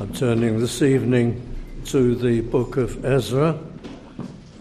[0.00, 1.40] I'm turning this evening
[1.84, 3.56] to the book of Ezra,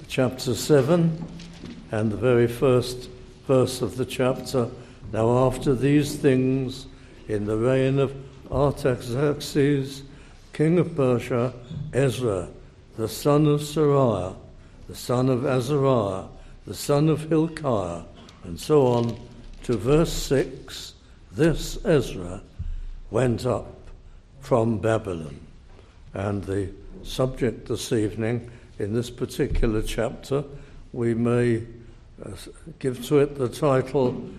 [0.07, 1.25] chapter 7,
[1.91, 3.09] and the very first
[3.47, 4.69] verse of the chapter.
[5.11, 6.85] Now, after these things,
[7.27, 8.15] in the reign of
[8.51, 10.03] Artaxerxes,
[10.53, 11.51] king of Persia,
[11.93, 12.47] Ezra,
[12.95, 14.35] the son of Seraiah,
[14.87, 16.25] the son of Azariah,
[16.67, 18.03] the son of Hilkiah,
[18.43, 19.17] and so on
[19.63, 20.93] to verse 6,
[21.31, 22.43] this Ezra
[23.09, 23.82] went up
[24.43, 25.39] from Babylon.
[26.13, 26.69] And the
[27.03, 30.43] subject this evening, in this particular chapter,
[30.91, 31.63] we may
[32.23, 32.31] uh,
[32.77, 34.29] give to it the title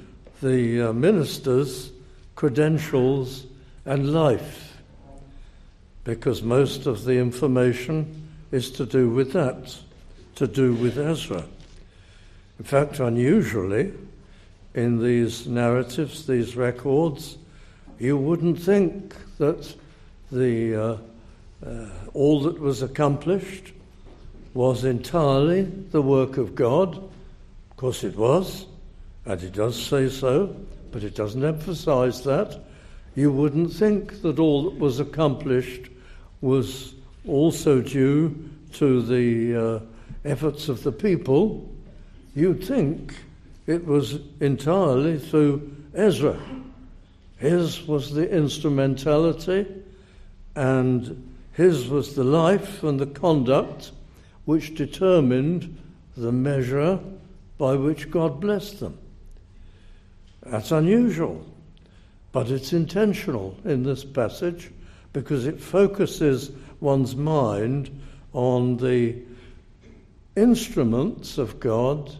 [0.43, 1.91] The uh, Minister's
[2.37, 3.47] Credentials
[3.87, 4.77] and Life,
[6.05, 9.75] because most of the information is to do with that,
[10.35, 11.45] to do with Ezra.
[12.59, 13.91] In fact, unusually,
[14.75, 17.39] in these narratives, these records,
[17.99, 19.75] you wouldn't think that
[20.31, 20.97] the, uh,
[21.67, 23.73] uh, all that was accomplished
[24.55, 26.97] was entirely the work of God.
[26.97, 28.67] Of course, it was,
[29.25, 30.55] and it does say so,
[30.93, 32.61] but it doesn't emphasize that.
[33.17, 35.89] You wouldn't think that all that was accomplished
[36.41, 36.95] was
[37.27, 39.81] also due to the uh,
[40.25, 41.69] efforts of the people.
[42.35, 43.15] You'd think
[43.67, 46.39] it was entirely through Ezra.
[47.39, 49.67] His was the instrumentality
[50.55, 53.93] and his was the life and the conduct
[54.45, 55.79] which determined
[56.17, 56.99] the measure
[57.59, 58.99] by which God blessed them.
[60.43, 61.45] That's unusual,
[62.33, 64.71] but it's intentional in this passage
[65.13, 67.91] because it focuses one's mind
[68.33, 69.17] on the
[70.37, 72.13] instruments of God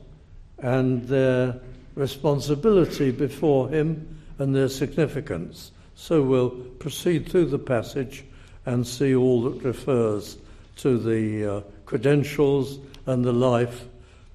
[0.59, 1.61] and their
[1.95, 5.73] responsibility before Him and their significance.
[5.95, 8.25] So we'll proceed through the passage
[8.67, 10.37] and see all that refers
[10.77, 13.87] to the uh, credentials and the life,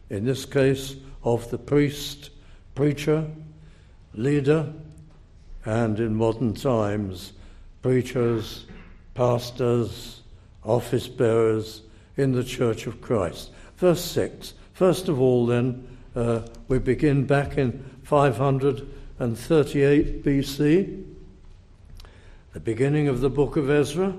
[0.09, 2.29] in this case, of the priest,
[2.75, 3.27] preacher,
[4.13, 4.71] leader,
[5.65, 7.33] and in modern times,
[7.81, 8.65] preachers,
[9.13, 10.21] pastors,
[10.63, 11.81] office bearers
[12.15, 13.51] in the Church of Christ.
[13.77, 14.53] Verse 6.
[14.73, 15.85] First of all, then,
[16.15, 21.08] uh, we begin back in 538 BC
[22.53, 24.11] the beginning of the book of Ezra,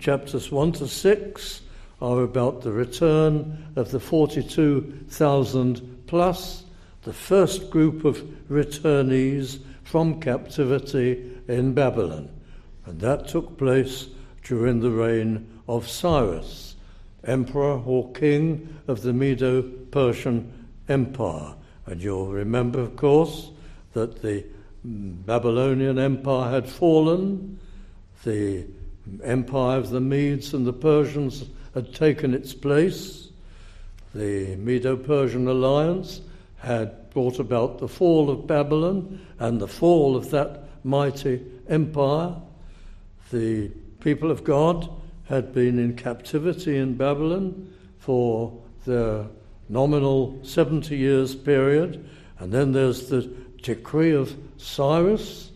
[0.00, 1.60] chapters 1 to 6,
[2.02, 6.64] are about the return of the 42,000 plus,
[7.02, 8.16] the first group of
[8.50, 12.28] returnees from captivity in Babylon.
[12.86, 14.08] And that took place
[14.42, 16.74] during the reign of Cyrus,
[17.22, 21.54] emperor or king of the Medo Persian Empire.
[21.86, 23.50] And you'll remember, of course,
[23.92, 24.44] that the
[24.84, 27.60] Babylonian Empire had fallen
[28.26, 28.66] the
[29.22, 31.44] empire of the Medes and the Persians
[31.74, 33.28] had taken its place.
[34.14, 36.20] The Medo Persian alliance
[36.58, 42.34] had brought about the fall of Babylon and the fall of that mighty empire.
[43.30, 43.68] The
[44.00, 44.90] people of God
[45.26, 49.28] had been in captivity in Babylon for the
[49.68, 52.08] nominal 70 years period.
[52.40, 53.22] And then there's the
[53.62, 55.52] decree of Cyrus,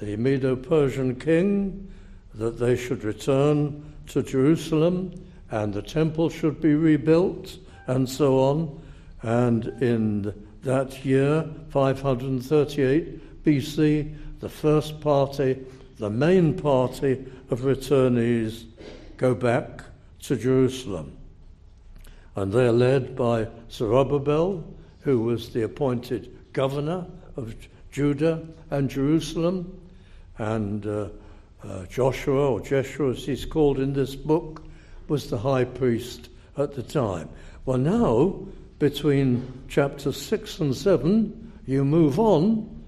[0.00, 1.90] the Medo Persian king,
[2.36, 5.12] that they should return to Jerusalem
[5.50, 8.82] and the temple should be rebuilt and so on.
[9.22, 15.64] And in that year, 538 BC, the first party,
[15.98, 18.64] the main party of returnees,
[19.16, 19.82] go back
[20.22, 21.16] to Jerusalem.
[22.34, 24.62] And they're led by Zerubbabel,
[25.00, 27.54] who was the appointed governor of
[27.90, 29.80] Judah and Jerusalem,
[30.38, 31.08] and uh,
[31.68, 34.62] uh, Joshua, or Jeshua as he's called in this book,
[35.08, 37.28] was the high priest at the time.
[37.64, 38.46] Well, now,
[38.78, 42.84] between chapters 6 and 7, you move on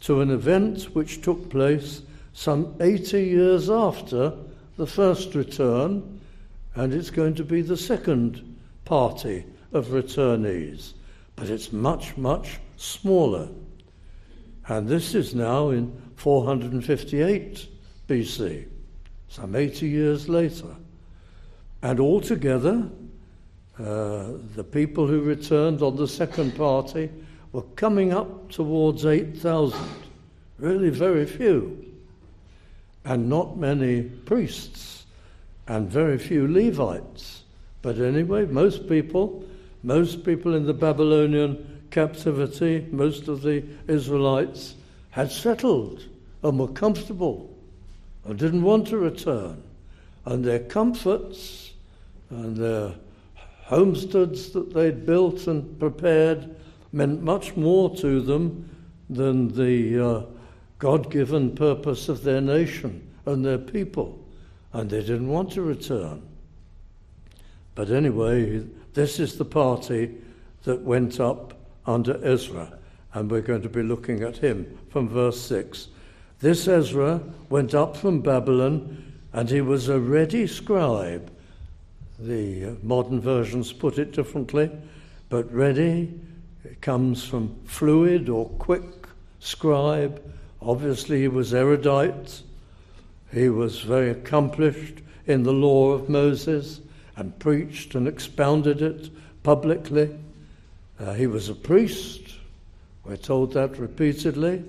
[0.00, 4.32] to an event which took place some 80 years after
[4.76, 6.20] the first return,
[6.74, 10.92] and it's going to be the second party of returnees.
[11.34, 13.48] But it's much, much smaller.
[14.68, 17.68] And this is now in 458
[18.08, 18.66] BC,
[19.28, 20.74] some 80 years later.
[21.82, 22.88] And altogether,
[23.78, 27.10] uh, the people who returned on the second party
[27.52, 29.78] were coming up towards 8,000.
[30.58, 31.84] Really, very few.
[33.04, 35.06] And not many priests,
[35.68, 37.42] and very few Levites.
[37.82, 39.44] But anyway, most people,
[39.82, 44.74] most people in the Babylonian captivity, most of the Israelites,
[45.10, 46.04] had settled
[46.42, 47.55] and were comfortable
[48.26, 49.62] and didn't want to return.
[50.24, 51.72] and their comforts
[52.30, 52.92] and their
[53.62, 56.54] homesteads that they'd built and prepared
[56.92, 58.68] meant much more to them
[59.08, 60.22] than the uh,
[60.78, 64.18] God given purpose of their nation and their people,
[64.72, 66.22] and they didn't want to return.
[67.74, 68.64] But anyway,
[68.94, 70.16] this is the party
[70.64, 71.54] that went up
[71.86, 72.78] under Ezra,
[73.14, 75.88] and we're going to be looking at him from verse 6.
[76.40, 81.30] This Ezra went up from Babylon, and he was a ready scribe.
[82.18, 84.70] The modern versions put it differently,
[85.28, 86.12] but ready
[86.80, 88.84] comes from fluid or quick
[89.40, 90.22] scribe.
[90.60, 92.42] Obviously, he was erudite.
[93.32, 96.80] He was very accomplished in the law of Moses
[97.16, 99.10] and preached and expounded it
[99.42, 100.14] publicly.
[101.00, 102.34] Uh, he was a priest.
[103.04, 104.64] We're told that repeatedly.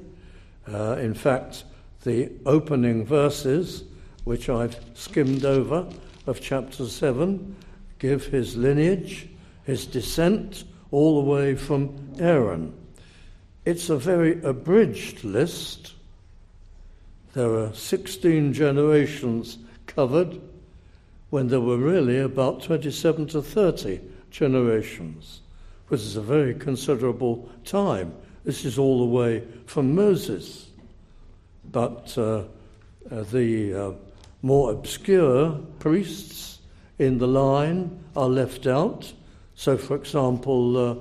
[0.71, 1.63] Uh, in fact,
[2.03, 3.83] the opening verses,
[4.23, 5.87] which I've skimmed over,
[6.25, 7.55] of chapter 7,
[7.99, 9.29] give his lineage,
[9.63, 12.73] his descent, all the way from Aaron.
[13.65, 15.93] It's a very abridged list.
[17.33, 20.39] There are 16 generations covered
[21.29, 23.99] when there were really about 27 to 30
[24.31, 25.41] generations,
[25.89, 28.13] which is a very considerable time.
[28.47, 30.69] This is all the way from Moses.
[31.69, 32.43] But uh,
[33.11, 33.91] uh, the uh,
[34.41, 36.59] more obscure priests
[36.97, 39.11] in the line are left out.
[39.55, 40.95] So, for example, uh,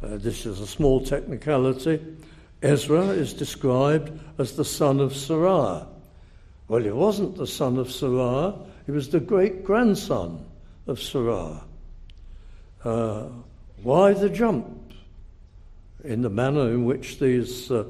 [0.00, 2.00] this is a small technicality.
[2.62, 5.88] Ezra is described as the son of Seraiah.
[6.68, 10.46] Well, he wasn't the son of Seraiah, he was the great grandson
[10.86, 11.64] of Seraiah.
[12.84, 13.24] Uh,
[13.82, 14.81] why the jump?
[16.04, 17.84] In the manner in which these uh,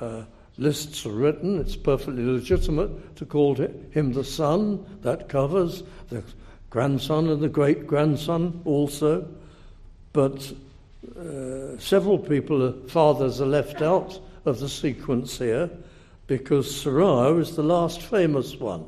[0.00, 0.22] uh,
[0.56, 4.84] lists are written, it's perfectly legitimate to call him the son.
[5.02, 6.22] That covers the
[6.70, 9.28] grandson and the great grandson also.
[10.12, 10.52] But
[11.18, 15.70] uh, several people, uh, fathers, are left out of the sequence here
[16.26, 18.84] because Seraiah is the last famous one.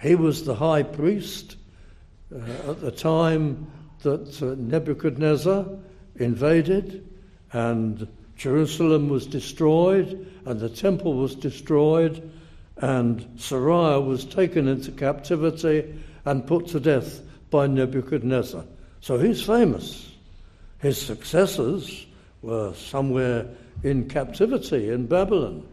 [0.00, 1.56] He was the high priest
[2.34, 3.70] uh, at the time
[4.02, 5.66] that uh, Nebuchadnezzar
[6.16, 7.06] invaded
[7.52, 8.06] and
[8.36, 12.30] Jerusalem was destroyed and the temple was destroyed
[12.78, 15.94] and Seraiah was taken into captivity
[16.24, 17.20] and put to death
[17.50, 18.64] by Nebuchadnezzar.
[19.00, 20.10] So he's famous.
[20.78, 22.06] His successors
[22.42, 23.46] were somewhere
[23.82, 25.66] in captivity in Babylon,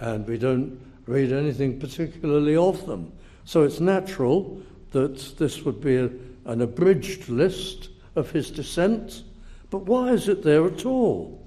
[0.00, 3.12] and we don't read anything particularly of them.
[3.44, 4.60] So it's natural
[4.92, 6.10] that this would be a,
[6.46, 9.22] an abridged list of his descent.
[9.70, 11.40] But why is it there at all?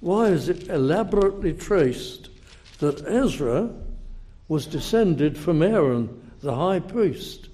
[0.00, 2.30] Why is it elaborately traced
[2.78, 3.70] that Ezra
[4.48, 7.48] was descended from Aaron, the high priest?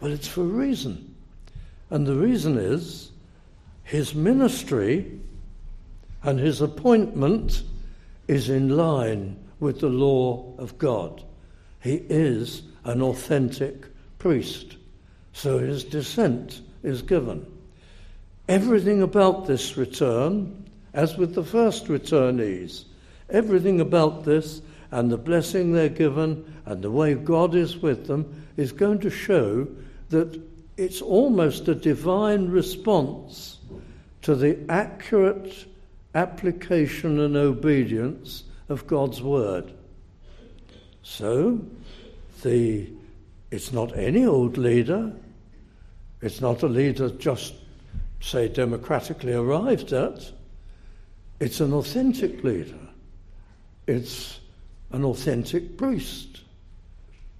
[0.00, 1.14] Well, it's for a reason.
[1.90, 3.10] And the reason is
[3.84, 5.20] his ministry
[6.22, 7.62] and his appointment
[8.28, 11.22] is in line with the law of God.
[11.80, 13.86] He is an authentic
[14.18, 14.76] priest,
[15.32, 17.46] so his descent is given.
[18.50, 22.82] Everything about this return, as with the first returnees,
[23.28, 24.60] everything about this
[24.90, 29.08] and the blessing they're given and the way God is with them is going to
[29.08, 29.68] show
[30.08, 30.42] that
[30.76, 33.58] it's almost a divine response
[34.22, 35.66] to the accurate
[36.16, 39.72] application and obedience of God's word.
[41.04, 41.60] So,
[42.42, 42.88] the,
[43.52, 45.12] it's not any old leader,
[46.20, 47.54] it's not a leader just,
[48.20, 50.30] say, democratically arrived at.
[51.40, 52.78] It's an authentic leader.
[53.86, 54.40] It's
[54.92, 56.42] an authentic priest.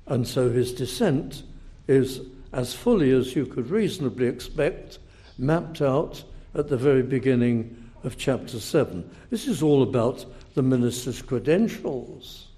[0.07, 1.43] And so his descent
[1.87, 2.21] is
[2.53, 4.99] as fully as you could reasonably expect,
[5.39, 9.09] mapped out at the very beginning of chapter 7.
[9.31, 12.49] This is all about the minister's credentials,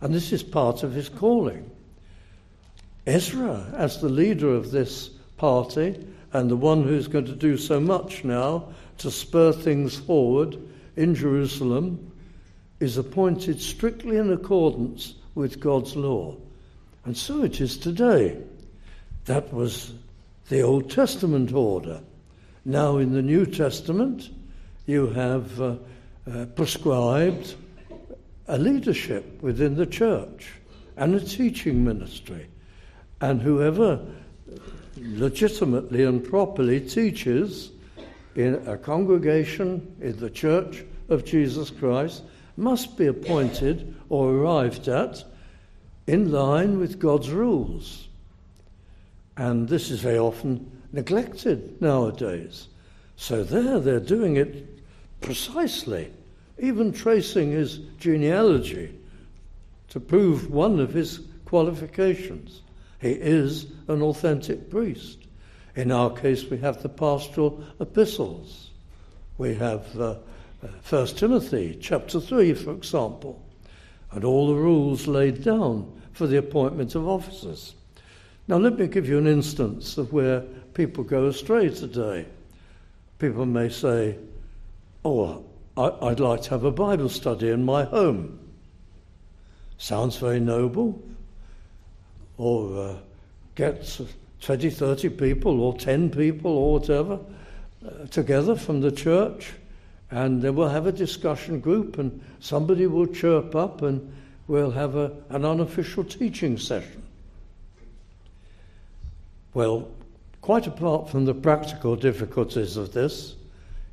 [0.00, 1.68] and this is part of his calling.
[3.06, 7.80] Ezra, as the leader of this party and the one who's going to do so
[7.80, 8.68] much now
[8.98, 10.56] to spur things forward
[10.96, 12.12] in Jerusalem,
[12.80, 16.36] is appointed strictly in accordance with God's law.
[17.04, 18.36] And so it is today.
[19.24, 19.92] That was
[20.48, 22.00] the Old Testament order.
[22.64, 24.28] Now, in the New Testament,
[24.86, 25.76] you have uh,
[26.30, 27.54] uh, prescribed
[28.46, 30.52] a leadership within the church
[30.96, 32.46] and a teaching ministry.
[33.20, 34.00] And whoever
[35.02, 37.70] legitimately and properly teaches
[38.34, 42.22] in a congregation in the church of Jesus Christ
[42.56, 45.24] must be appointed or arrived at
[46.06, 48.08] in line with God's rules.
[49.36, 52.68] And this is very often neglected nowadays.
[53.16, 54.66] So there, they're doing it
[55.20, 56.12] precisely,
[56.58, 58.94] even tracing his genealogy
[59.90, 62.62] to prove one of his qualifications.
[63.00, 65.18] He is an authentic priest.
[65.76, 68.70] In our case, we have the pastoral epistles.
[69.38, 70.16] We have uh,
[70.88, 73.40] 1 Timothy chapter 3, for example,
[74.10, 77.74] and all the rules laid down for the appointment of officers.
[78.48, 80.40] Now, let me give you an instance of where
[80.74, 82.26] people go astray today.
[83.18, 84.16] People may say,
[85.04, 85.44] Oh,
[85.76, 88.40] I'd like to have a Bible study in my home.
[89.76, 91.00] Sounds very noble.
[92.38, 92.94] Or uh,
[93.54, 94.00] get
[94.40, 97.18] 20, 30 people, or 10 people, or whatever,
[97.86, 99.52] uh, together from the church,
[100.10, 104.12] and then we'll have a discussion group, and somebody will chirp up, and
[104.46, 107.02] we'll have a, an unofficial teaching session.
[109.54, 109.88] Well,
[110.40, 113.36] quite apart from the practical difficulties of this,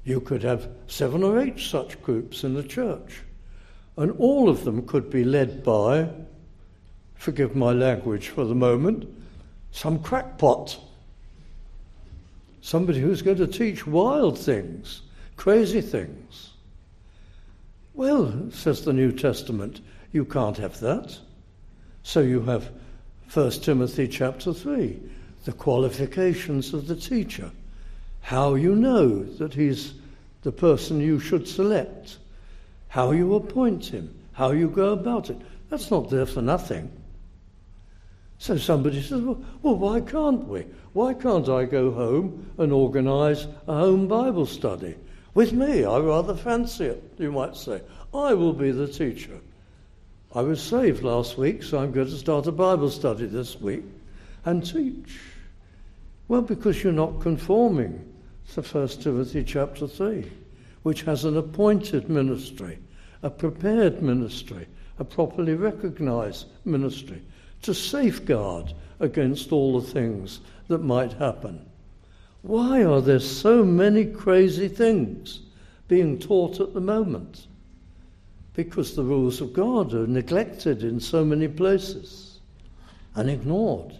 [0.04, 3.22] you could have seven or eight such groups in the church,
[3.98, 6.08] and all of them could be led by,
[7.16, 9.08] forgive my language for the moment,
[9.72, 10.80] some crackpot.
[12.62, 15.02] Somebody who's going to teach wild things,
[15.38, 16.52] crazy things.
[17.94, 19.82] Well, says the New Testament,
[20.12, 21.18] you can't have that.
[22.04, 22.70] So you have
[23.34, 25.00] 1 Timothy chapter 3
[25.46, 27.52] the qualifications of the teacher,
[28.22, 29.94] how you know that he's
[30.42, 32.18] the person you should select,
[32.88, 35.38] how you appoint him, how you go about it.
[35.70, 36.92] That's not there for nothing.
[38.38, 40.66] So somebody says, well, well, why can't we?
[40.94, 44.96] Why can't I go home and organise a home Bible study?
[45.34, 47.82] With me, I rather fancy it, you might say.
[48.14, 49.40] I will be the teacher.
[50.34, 53.84] I was saved last week, so I'm going to start a Bible study this week
[54.46, 55.20] and teach.
[56.28, 58.14] Well, because you're not conforming
[58.54, 60.30] to 1 Timothy chapter 3,
[60.84, 62.80] which has an appointed ministry,
[63.24, 64.68] a prepared ministry,
[65.00, 67.22] a properly recognized ministry
[67.62, 71.66] to safeguard against all the things that might happen.
[72.42, 75.40] Why are there so many crazy things
[75.88, 77.48] being taught at the moment?
[78.54, 82.40] Because the rules of God are neglected in so many places
[83.16, 83.98] and ignored.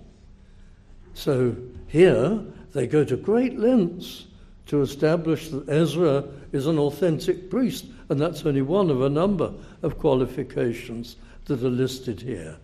[1.14, 1.56] So
[1.88, 2.40] here
[2.74, 4.28] they go to great lengths
[4.68, 9.52] to establish that Ezra is an authentic priest, and that's only one of a number
[9.82, 12.58] of qualifications that are listed here.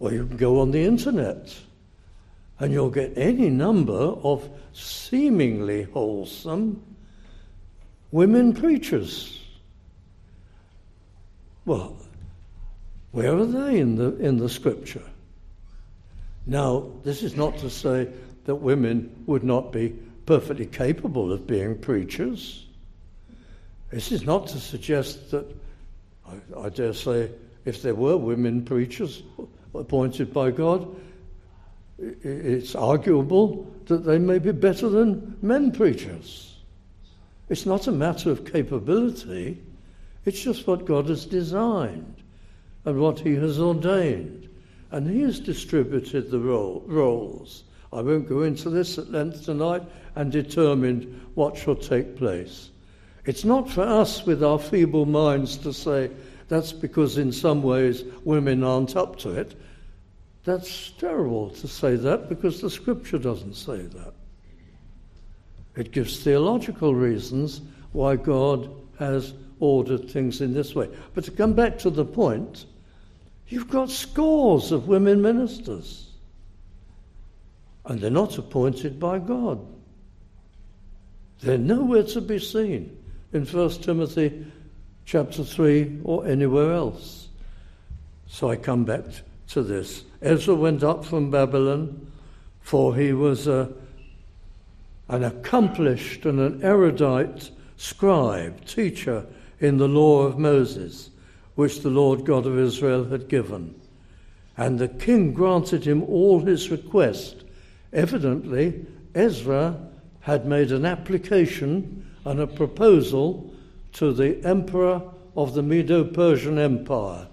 [0.00, 1.54] Or you can go on the internet
[2.58, 6.82] and you'll get any number of seemingly wholesome
[8.10, 9.40] women preachers.
[11.64, 11.96] Well,
[13.12, 15.02] where are they in the, in the scripture?
[16.46, 18.08] Now, this is not to say
[18.44, 19.94] that women would not be
[20.26, 22.66] perfectly capable of being preachers.
[23.90, 25.46] This is not to suggest that,
[26.26, 27.30] I, I dare say,
[27.64, 29.22] if there were women preachers
[29.74, 30.88] appointed by God,
[31.98, 36.56] it's arguable that they may be better than men preachers.
[37.48, 39.62] It's not a matter of capability,
[40.24, 42.16] it's just what God has designed
[42.84, 44.44] and what He has ordained
[44.94, 47.64] and he has distributed the role, roles.
[47.92, 49.82] I won't go into this at length tonight
[50.14, 52.70] and determine what shall take place.
[53.24, 56.10] It's not for us with our feeble minds to say
[56.48, 59.54] that's because in some ways women aren't up to it.
[60.44, 64.12] That's terrible to say that because the scripture doesn't say that.
[65.76, 70.88] It gives theological reasons why God has ordered things in this way.
[71.14, 72.66] But to come back to the point,
[73.48, 76.10] You've got scores of women ministers,
[77.84, 79.64] and they're not appointed by God.
[81.40, 82.96] They're nowhere to be seen
[83.32, 84.46] in 1 Timothy
[85.04, 87.28] chapter 3 or anywhere else.
[88.26, 89.04] So I come back
[89.48, 90.04] to this.
[90.22, 92.10] Ezra went up from Babylon,
[92.60, 93.70] for he was a,
[95.08, 99.26] an accomplished and an erudite scribe, teacher
[99.60, 101.10] in the law of Moses
[101.54, 103.74] which the Lord God of Israel had given.
[104.56, 107.44] And the king granted him all his request.
[107.92, 109.78] Evidently, Ezra
[110.20, 113.53] had made an application and a proposal
[113.94, 115.02] to the emperor
[115.36, 117.26] of the Medo Persian Empire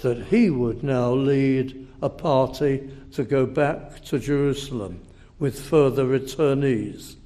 [0.00, 5.00] that he would now lead a party to go back to Jerusalem
[5.38, 7.16] with further returnees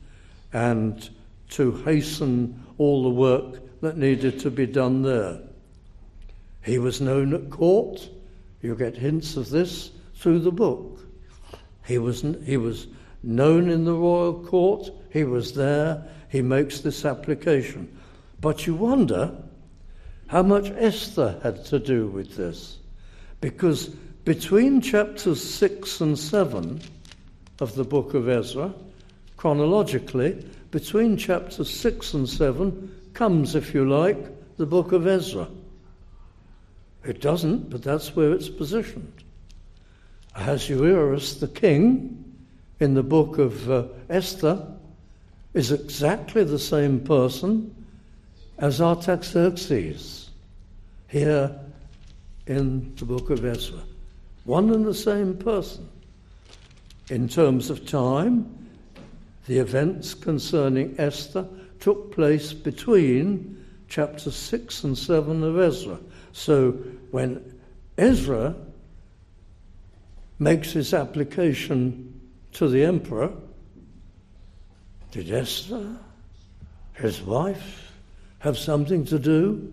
[0.52, 1.08] and
[1.50, 5.40] to hasten all the work that needed to be done there.
[6.62, 8.08] He was known at court.
[8.62, 11.00] You get hints of this through the book.
[11.86, 12.86] He was, he was
[13.22, 17.97] known in the royal court, he was there, he makes this application.
[18.40, 19.34] But you wonder
[20.28, 22.78] how much Esther had to do with this.
[23.40, 23.88] Because
[24.24, 26.80] between chapters 6 and 7
[27.60, 28.72] of the book of Ezra,
[29.36, 34.18] chronologically, between chapters 6 and 7 comes, if you like,
[34.58, 35.48] the book of Ezra.
[37.04, 39.24] It doesn't, but that's where it's positioned.
[40.34, 42.24] Ahasuerus, the king,
[42.80, 44.66] in the book of uh, Esther,
[45.54, 47.74] is exactly the same person
[48.58, 50.30] as Artaxerxes
[51.08, 51.58] here
[52.46, 53.80] in the book of Ezra.
[54.44, 55.88] One and the same person.
[57.08, 58.68] In terms of time,
[59.46, 61.46] the events concerning Esther
[61.80, 65.98] took place between chapters 6 and 7 of Ezra.
[66.32, 66.72] So
[67.10, 67.42] when
[67.96, 68.54] Ezra
[70.38, 72.20] makes his application
[72.52, 73.32] to the emperor,
[75.10, 75.96] did Esther,
[76.94, 77.87] his wife,
[78.40, 79.72] have something to do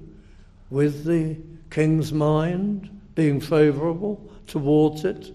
[0.69, 1.38] with the
[1.69, 5.31] king's mind being favourable towards it?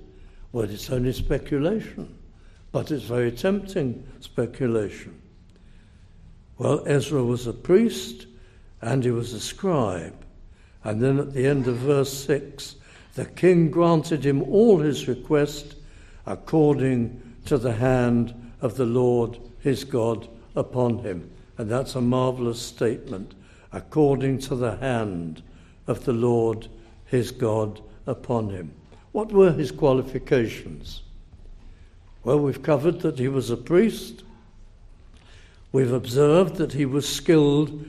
[0.52, 2.16] Well, it's only speculation,
[2.72, 5.20] but it's very tempting speculation.
[6.58, 8.26] Well, Ezra was a priest
[8.82, 10.14] and he was a scribe.
[10.84, 12.76] And then at the end of verse 6,
[13.14, 15.76] the king granted him all his request
[16.26, 21.30] according to the hand of the Lord his God upon him.
[21.60, 23.34] And that's a marvelous statement.
[23.70, 25.42] According to the hand
[25.86, 26.68] of the Lord
[27.04, 28.72] his God upon him.
[29.12, 31.02] What were his qualifications?
[32.24, 34.24] Well, we've covered that he was a priest.
[35.70, 37.84] We've observed that he was skilled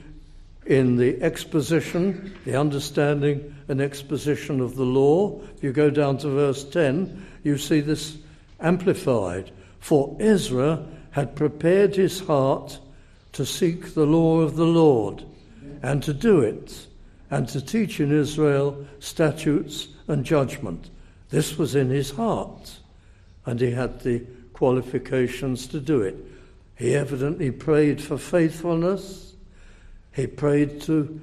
[0.66, 5.40] in the exposition, the understanding and exposition of the law.
[5.56, 8.18] If you go down to verse 10, you see this
[8.60, 9.50] amplified.
[9.80, 12.78] For Ezra had prepared his heart
[13.32, 15.24] to seek the law of the Lord
[15.82, 16.86] and to do it,
[17.30, 20.90] and to teach in Israel statutes and judgment.
[21.30, 22.78] This was in his heart,
[23.46, 24.20] and he had the
[24.52, 26.16] qualifications to do it.
[26.76, 29.34] He evidently prayed for faithfulness.
[30.12, 31.20] He prayed to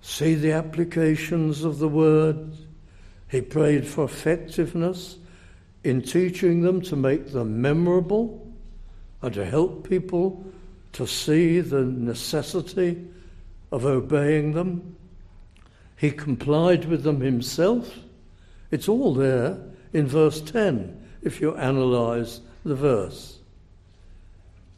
[0.00, 2.52] see the applications of the word.
[3.30, 5.16] He prayed for effectiveness
[5.82, 8.52] in teaching them to make them memorable
[9.22, 10.44] and to help people
[10.94, 13.04] to see the necessity
[13.70, 14.96] of obeying them.
[15.96, 17.98] He complied with them himself.
[18.70, 19.58] It's all there
[19.92, 23.38] in verse 10 if you analyze the verse.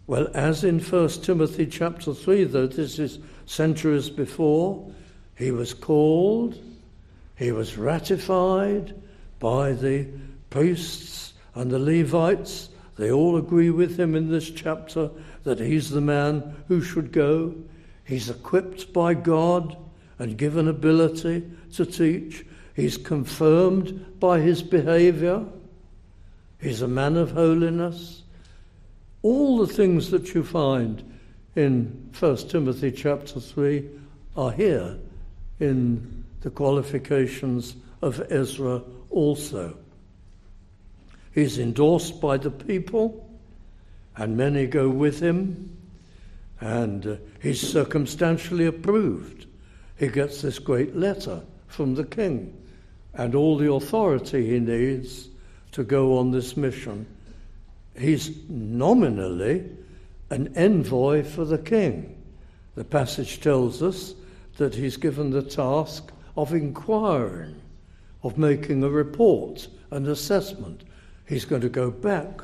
[0.07, 4.91] Well, as in 1 Timothy chapter 3, though this is centuries before,
[5.37, 6.59] he was called,
[7.37, 8.95] he was ratified
[9.41, 10.07] by the
[10.49, 12.71] priests and the Levites.
[12.97, 15.11] They all agree with him in this chapter
[15.45, 17.55] that he's the man who should go.
[18.05, 19.77] He's equipped by God
[20.19, 22.45] and given ability to teach.
[22.75, 25.45] He's confirmed by his behavior.
[26.61, 28.23] He's a man of holiness.
[29.23, 31.03] All the things that you find
[31.55, 33.89] in 1 Timothy chapter 3
[34.37, 34.99] are here
[35.61, 39.77] in the qualifications of Ezra also.
[41.37, 43.29] He's endorsed by the people,
[44.17, 45.77] and many go with him,
[46.63, 49.45] and uh, he's circumstantially approved.
[49.99, 52.57] He gets this great letter from the king
[53.13, 55.29] and all the authority he needs
[55.73, 57.05] to go on this mission.
[57.99, 59.69] He's nominally
[60.31, 62.17] an envoy for the king.
[62.77, 64.15] The passage tells us
[64.57, 67.61] that he's given the task of inquiring,
[68.23, 70.83] of making a report, an assessment.
[71.27, 72.41] He's going to go back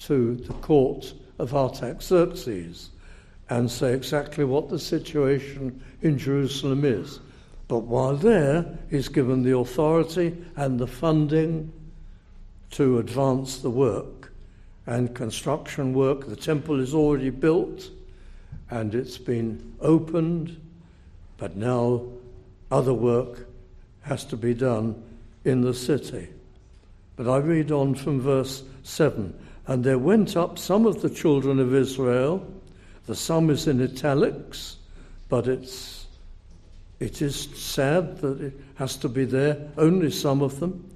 [0.00, 2.90] to the court of Artaxerxes
[3.48, 7.20] and say exactly what the situation in Jerusalem is.
[7.68, 11.72] But while there, he's given the authority and the funding
[12.72, 14.32] to advance the work
[14.86, 16.26] and construction work.
[16.26, 17.90] The temple is already built
[18.70, 20.60] and it's been opened
[21.40, 22.02] but now
[22.70, 23.48] other work
[24.02, 25.02] has to be done
[25.44, 26.28] in the city.
[27.20, 31.60] But I read on from verse 7 And there went up some of the children
[31.60, 32.50] of Israel.
[33.04, 34.78] The sum is in italics,
[35.28, 36.06] but it's,
[36.98, 40.90] it is sad that it has to be there, only some of them.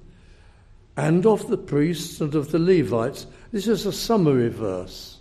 [0.97, 3.27] And of the priests and of the Levites.
[3.51, 5.19] This is a summary verse.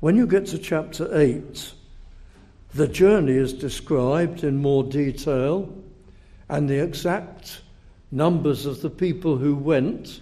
[0.00, 1.74] When you get to chapter 8,
[2.72, 5.70] the journey is described in more detail,
[6.48, 7.60] and the exact
[8.12, 10.20] numbers of the people who went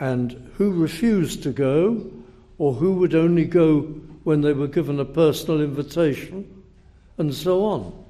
[0.00, 2.10] and who refused to go,
[2.58, 3.82] or who would only go
[4.24, 6.64] when they were given a personal invitation,
[7.18, 8.04] and so on.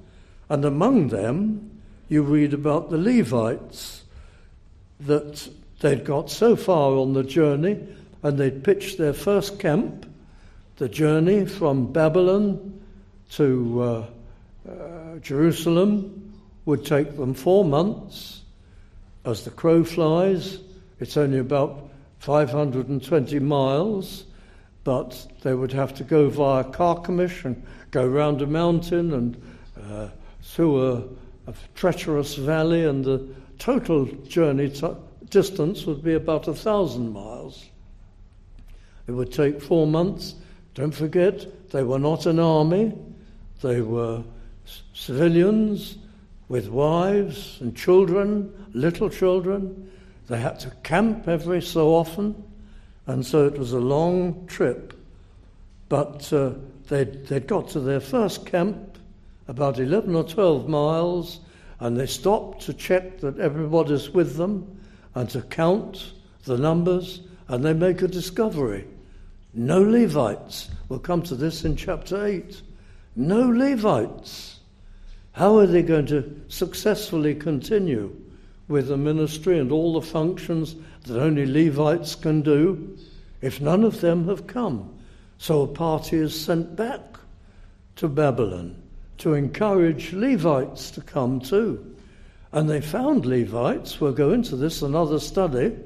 [0.49, 4.05] And among them, you read about the Levites,
[5.01, 5.49] that
[5.81, 7.79] they'd got so far on the journey
[8.23, 10.11] and they'd pitched their first camp,
[10.77, 12.81] the journey from Babylon
[13.33, 14.07] to uh,
[14.71, 16.33] uh, Jerusalem
[16.65, 18.44] would take them four months.
[19.25, 20.59] As the crow flies,
[21.01, 24.25] it's only about 520 miles,
[24.85, 29.43] but they would have to go via Carchemish and go round a mountain and
[29.83, 30.09] uh,
[30.43, 31.03] through a,
[31.47, 33.27] a, treacherous valley, and the
[33.59, 34.71] total journey
[35.31, 37.65] distance would be about a thousand miles.
[39.07, 40.35] It would take four months.
[40.75, 42.93] Don't forget, they were not an army,
[43.63, 44.23] they were
[44.93, 45.97] civilians
[46.49, 49.91] with wives and children, little children.
[50.29, 52.43] They had to camp every so often,
[53.07, 54.95] and so it was a long trip.
[55.89, 56.53] But uh,
[56.89, 58.99] they'd, they'd got to their first camp,
[59.49, 61.41] about 11 or 12 miles,
[61.81, 64.81] and they stopped to check that everybody's with them
[65.15, 66.13] and to count
[66.45, 68.87] the numbers, and they make a discovery.
[69.53, 70.71] No Levites.
[70.89, 72.61] We'll come to this in chapter 8.
[73.17, 74.54] No Levites.
[75.35, 78.15] How are they going to successfully continue
[78.69, 82.97] with the ministry and all the functions that only Levites can do
[83.41, 84.97] if none of them have come?
[85.39, 87.19] So a party is sent back
[87.97, 88.81] to Babylon
[89.19, 91.97] to encourage Levites to come too.
[92.53, 95.77] And they found Levites, we'll go into this another study,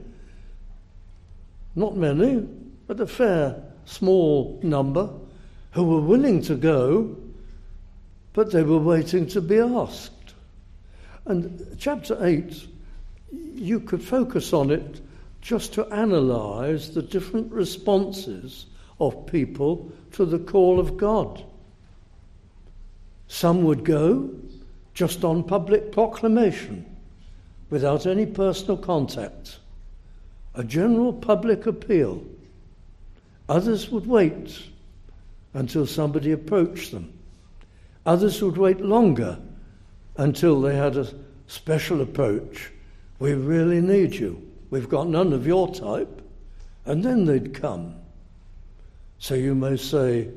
[1.75, 2.47] not many,
[2.87, 5.09] but a fair small number,
[5.73, 7.17] who were willing to go,
[8.38, 10.33] but they were waiting to be asked.
[11.27, 12.68] And chapter 8,
[13.33, 15.01] you could focus on it
[15.40, 18.66] just to analyze the different responses
[19.01, 21.42] of people to the call of God.
[23.27, 24.31] Some would go
[24.94, 26.87] just on public proclamation
[27.70, 29.59] without any personal contact,
[30.55, 32.22] a general public appeal.
[33.48, 34.62] Others would wait
[35.55, 37.18] until somebody approached them.
[38.07, 39.39] Others would wait longer
[40.17, 41.13] until they had a
[41.47, 42.71] special approach.
[43.19, 44.47] We really need you.
[44.71, 46.23] We've got none of your type.
[46.85, 47.95] And then they'd come.
[49.19, 50.29] So you may say,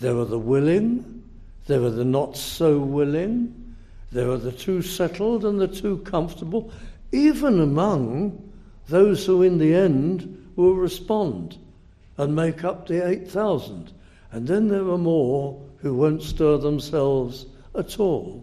[0.00, 1.22] there are the willing,
[1.66, 3.76] there are the not so willing,
[4.12, 6.72] there are the too settled and the too comfortable,
[7.12, 8.52] even among
[8.88, 11.58] those who in the end will respond
[12.16, 13.92] and make up the 8,000.
[14.30, 17.44] And then there are more who won't stir themselves
[17.74, 18.42] at all.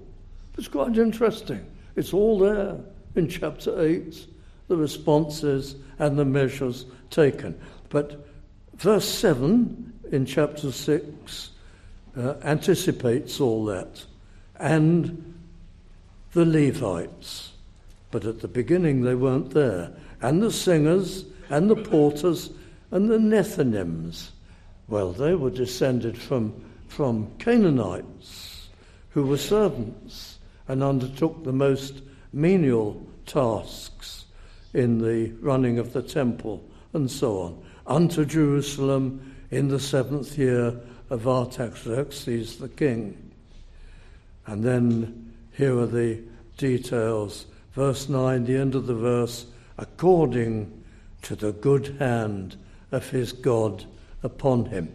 [0.60, 1.66] It's quite interesting.
[1.96, 2.78] It's all there
[3.16, 4.28] in chapter 8,
[4.68, 7.60] the responses and the measures taken.
[7.90, 8.28] But
[8.76, 11.50] verse 7 in chapter 6
[12.16, 14.06] uh, anticipates all that.
[14.60, 15.34] And
[16.34, 17.54] the Levites.
[18.12, 19.92] But at the beginning they weren't there.
[20.22, 22.52] And the singers and the porters
[22.92, 24.30] and the Nethinims.
[24.88, 26.54] Well, they were descended from,
[26.92, 28.68] from Canaanites
[29.12, 32.02] who were servants and undertook the most
[32.34, 34.26] menial tasks
[34.74, 37.64] in the running of the temple and so on.
[37.88, 40.78] Unto Jerusalem in the seventh year
[41.10, 43.32] of Artaxerxes the king.
[44.46, 46.20] And then here are the
[46.58, 47.46] details.
[47.72, 49.46] Verse 9, the end of the verse,
[49.78, 50.84] according
[51.22, 52.58] to the good hand
[52.92, 53.86] of his God
[54.24, 54.92] upon him.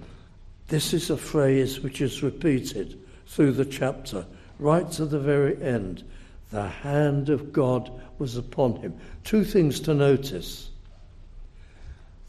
[0.68, 4.26] This is a phrase which is repeated through the chapter,
[4.58, 6.02] right to the very end.
[6.50, 8.98] The hand of God was upon him.
[9.24, 10.70] Two things to notice.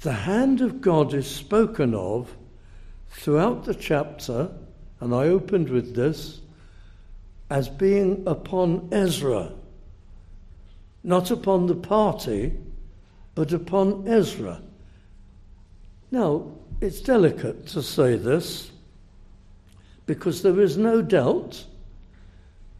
[0.02, 2.36] The hand of God is spoken of
[3.10, 4.52] throughout the chapter,
[5.00, 6.39] and I opened with this,
[7.50, 9.52] as being upon Ezra,
[11.04, 12.54] not upon the party,
[13.34, 14.62] but upon Ezra.
[16.12, 18.72] Now, it's delicate to say this
[20.06, 21.63] because there is no doubt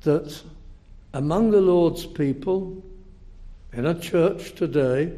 [0.02, 0.42] that
[1.14, 2.82] among the Lord's people
[3.74, 5.12] in a church today,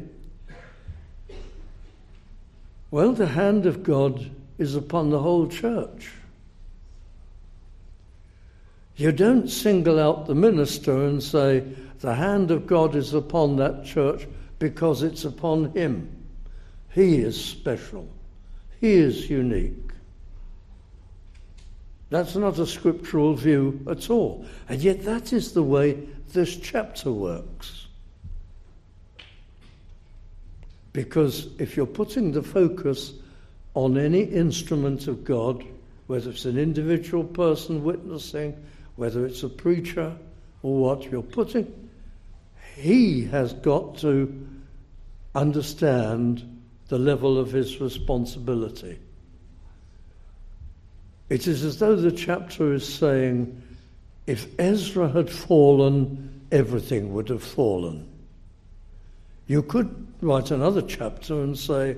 [2.90, 6.10] well, the hand of God is upon the whole church.
[8.96, 11.64] You don't single out the minister and say,
[12.00, 14.26] the hand of God is upon that church
[14.58, 16.10] because it's upon him.
[16.92, 18.08] He is special.
[18.80, 19.90] He is unique.
[22.08, 24.44] That's not a scriptural view at all.
[24.68, 27.86] And yet, that is the way this chapter works.
[30.92, 33.12] Because if you're putting the focus
[33.74, 35.64] on any instrument of God,
[36.08, 38.60] whether it's an individual person witnessing,
[38.96, 40.16] whether it's a preacher
[40.62, 41.90] or what, you're putting,
[42.74, 44.48] he has got to
[45.34, 46.59] understand
[46.90, 48.98] the level of his responsibility.
[51.28, 53.62] It is as though the chapter is saying,
[54.26, 58.08] if Ezra had fallen, everything would have fallen.
[59.46, 61.96] You could write another chapter and say,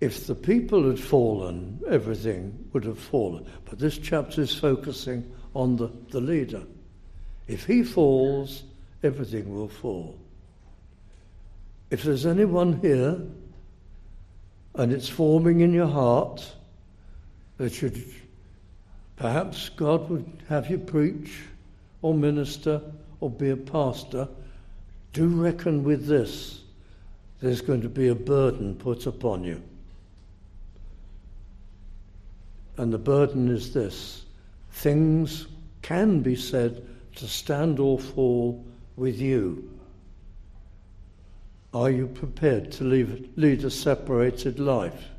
[0.00, 3.46] if the people had fallen, everything would have fallen.
[3.66, 6.62] But this chapter is focusing on the, the leader.
[7.48, 8.62] If he falls,
[9.02, 10.18] everything will fall.
[11.90, 13.20] If there's anyone here
[14.74, 16.52] and it's forming in your heart
[17.58, 18.02] that should
[19.16, 21.40] perhaps God would have you preach
[22.02, 22.82] or minister
[23.20, 24.28] or be a pastor,
[25.12, 26.60] do reckon with this.
[27.40, 29.62] There's going to be a burden put upon you.
[32.76, 34.24] And the burden is this
[34.72, 35.46] things
[35.80, 38.62] can be said to stand or fall
[38.96, 39.75] with you.
[41.76, 45.10] Are you prepared to leave, lead a separated life?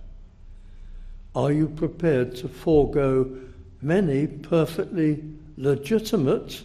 [1.36, 3.30] Are you prepared to forego
[3.80, 5.24] many perfectly
[5.56, 6.64] legitimate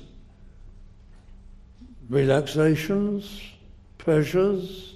[2.08, 3.38] relaxations,
[3.98, 4.94] pleasures,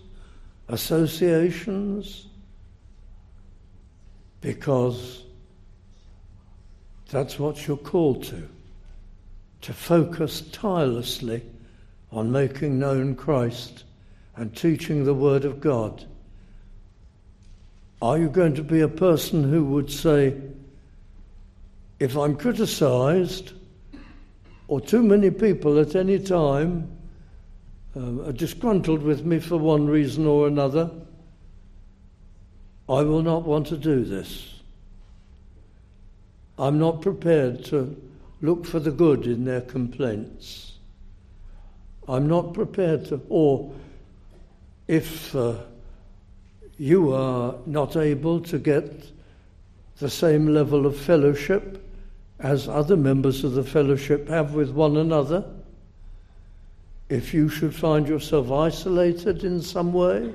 [0.69, 2.29] associations?
[4.41, 5.25] Because
[7.11, 8.49] that's what you're called to.
[9.61, 11.43] To focus tirelessly
[12.11, 13.85] on making known Christ
[14.37, 16.05] and teaching the Word of God?
[18.03, 20.35] Are you going to be a person who would say,
[21.99, 23.53] if I'm criticized,
[24.69, 26.91] or too many people at any time
[27.97, 30.91] uh, are disgruntled with me for one reason or another,
[32.89, 34.61] I will not want to do this.
[36.59, 37.97] I'm not prepared to
[38.43, 40.75] look for the good in their complaints.
[42.09, 43.73] I'm not prepared to, or
[44.89, 45.55] if uh,
[46.79, 49.11] you are not able to get
[49.99, 51.83] the same level of fellowship
[52.39, 55.45] as other members of the fellowship have with one another,
[57.09, 60.35] if you should find yourself isolated in some way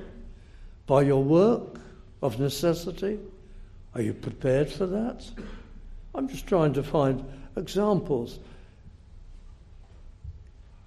[0.86, 1.80] by your work
[2.22, 3.18] of necessity,
[3.94, 5.24] are you prepared for that?
[6.14, 7.24] I'm just trying to find
[7.56, 8.38] examples.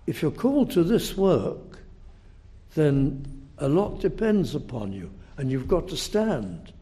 [0.06, 1.80] If you're called to this work,
[2.73, 6.73] then a lot depends upon you, and you've got to stand,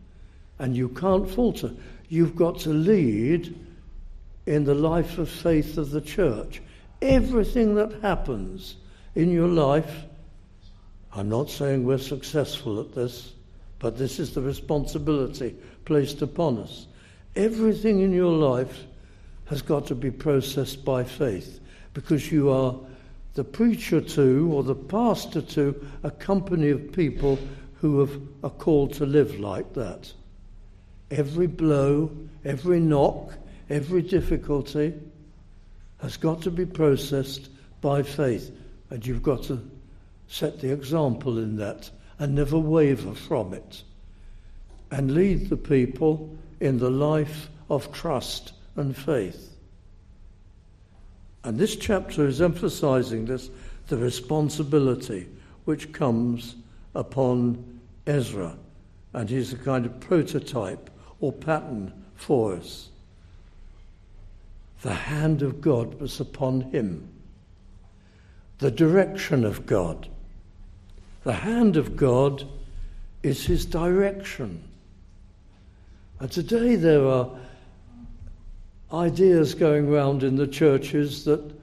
[0.59, 1.71] and you can't falter.
[2.09, 3.55] You've got to lead
[4.45, 6.61] in the life of faith of the church.
[7.01, 8.75] Everything that happens
[9.15, 10.03] in your life,
[11.13, 13.33] I'm not saying we're successful at this,
[13.79, 15.55] but this is the responsibility
[15.85, 16.87] placed upon us.
[17.35, 18.85] Everything in your life
[19.45, 21.59] has got to be processed by faith
[21.93, 22.75] because you are
[23.33, 27.39] the preacher to or the pastor to a company of people
[27.75, 30.13] who have, are called to live like that.
[31.09, 32.11] Every blow,
[32.45, 33.33] every knock,
[33.69, 34.93] every difficulty
[36.01, 37.49] has got to be processed
[37.81, 38.51] by faith.
[38.89, 39.59] And you've got to
[40.27, 43.83] set the example in that and never waver from it.
[44.91, 49.52] And lead the people in the life of trust and faith.
[51.43, 53.49] And this chapter is emphasizing this
[53.87, 55.27] the responsibility
[55.65, 56.55] which comes
[56.95, 58.55] upon Ezra.
[59.13, 62.89] And he's a kind of prototype or pattern for us.
[64.81, 67.07] The hand of God was upon him,
[68.59, 70.07] the direction of God.
[71.23, 72.45] The hand of God
[73.21, 74.61] is his direction.
[76.19, 77.29] And today there are
[78.93, 81.53] ideas going round in the churches that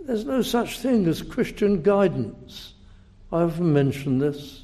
[0.00, 2.74] there's no such thing as Christian guidance.
[3.32, 4.62] I often mention this.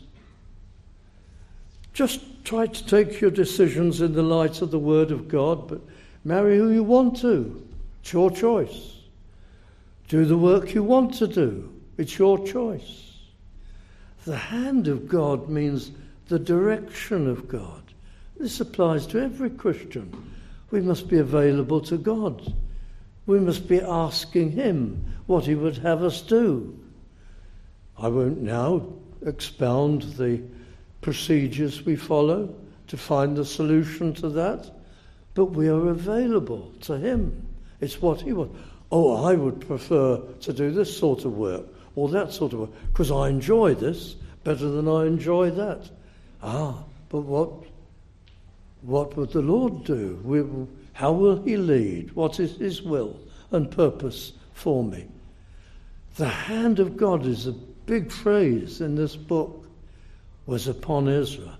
[1.92, 5.80] Just try to take your decisions in the light of the Word of God, but
[6.24, 7.66] marry who you want to.
[8.02, 8.96] It's your choice.
[10.08, 11.72] Do the work you want to do.
[11.96, 13.12] It's your choice.
[14.24, 15.92] The hand of God means
[16.28, 17.82] the direction of God.
[18.38, 20.12] This applies to every Christian.
[20.70, 22.54] We must be available to God.
[23.26, 26.78] We must be asking Him what He would have us do.
[27.98, 28.86] I won't now
[29.26, 30.42] expound the
[31.00, 32.54] procedures we follow
[32.88, 34.70] to find the solution to that,
[35.34, 37.46] but we are available to Him.
[37.80, 38.58] It's what He wants.
[38.92, 42.70] Oh, I would prefer to do this sort of work or that sort of work
[42.88, 45.88] because I enjoy this, better than I enjoy that.
[46.42, 47.50] Ah, but what,
[48.82, 50.68] what would the Lord do?
[50.92, 52.12] How will He lead?
[52.12, 53.18] What is His will
[53.50, 55.06] and purpose for me?
[56.16, 59.66] The hand of God is a big phrase in this book,
[60.46, 61.58] was upon Ezra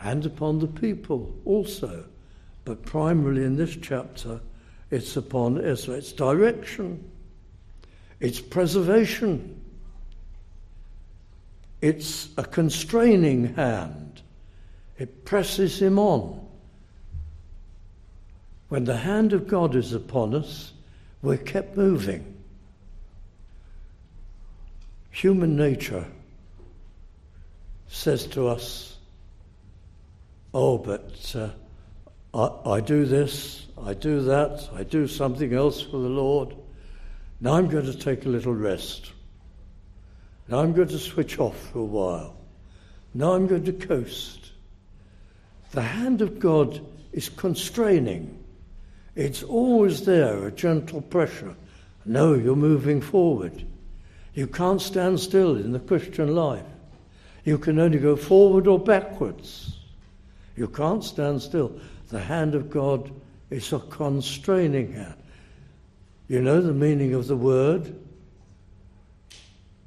[0.00, 2.04] and upon the people also.
[2.64, 4.40] But primarily in this chapter,
[4.90, 5.96] it's upon Ezra.
[5.96, 7.08] It's direction,
[8.20, 9.60] it's preservation,
[11.80, 14.22] it's a constraining hand.
[14.98, 16.45] It presses him on.
[18.68, 20.72] When the hand of God is upon us,
[21.22, 22.34] we're kept moving.
[25.10, 26.06] Human nature
[27.88, 28.96] says to us,
[30.52, 31.50] Oh, but uh,
[32.34, 36.54] I, I do this, I do that, I do something else for the Lord.
[37.40, 39.12] Now I'm going to take a little rest.
[40.48, 42.36] Now I'm going to switch off for a while.
[43.14, 44.52] Now I'm going to coast.
[45.72, 46.80] The hand of God
[47.12, 48.44] is constraining.
[49.16, 51.56] It's always there, a gentle pressure.
[52.04, 53.64] No, you're moving forward.
[54.34, 56.66] You can't stand still in the Christian life.
[57.44, 59.78] You can only go forward or backwards.
[60.54, 61.72] You can't stand still.
[62.08, 63.10] The hand of God
[63.48, 65.16] is a constraining hand.
[66.28, 67.98] You know the meaning of the word?